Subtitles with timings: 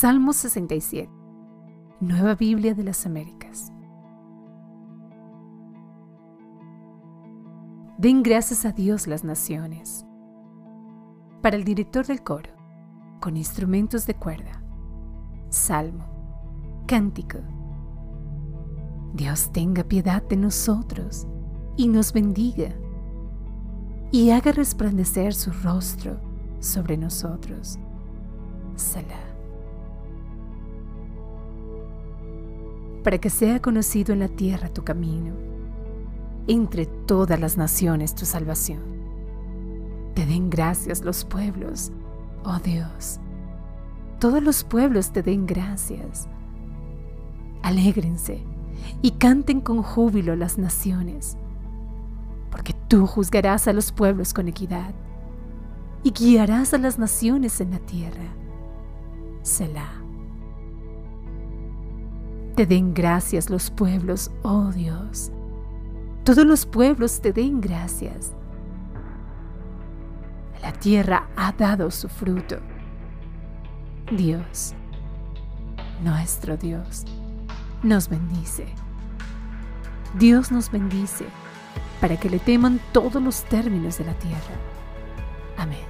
[0.00, 1.10] Salmo 67.
[2.00, 3.70] Nueva Biblia de las Américas.
[7.98, 10.06] Den gracias a Dios las naciones.
[11.42, 12.48] Para el director del coro,
[13.20, 14.64] con instrumentos de cuerda.
[15.50, 16.06] Salmo.
[16.86, 17.36] Cántico.
[19.12, 21.26] Dios tenga piedad de nosotros
[21.76, 22.72] y nos bendiga
[24.10, 26.18] y haga resplandecer su rostro
[26.58, 27.78] sobre nosotros.
[28.76, 29.39] Salah.
[33.02, 35.34] Para que sea conocido en la tierra tu camino,
[36.46, 38.82] entre todas las naciones tu salvación.
[40.14, 41.92] Te den gracias los pueblos,
[42.44, 43.20] oh Dios.
[44.18, 46.28] Todos los pueblos te den gracias.
[47.62, 48.42] Alégrense
[49.02, 51.36] y canten con júbilo las naciones
[52.50, 54.92] porque tú juzgarás a los pueblos con equidad
[56.02, 58.34] y guiarás a las naciones en la tierra.
[59.42, 60.09] Selah.
[62.60, 65.32] Te den gracias los pueblos, oh Dios.
[66.24, 68.34] Todos los pueblos te den gracias.
[70.60, 72.58] La tierra ha dado su fruto.
[74.14, 74.74] Dios,
[76.04, 77.06] nuestro Dios,
[77.82, 78.66] nos bendice.
[80.18, 81.24] Dios nos bendice
[81.98, 84.54] para que le teman todos los términos de la tierra.
[85.56, 85.89] Amén.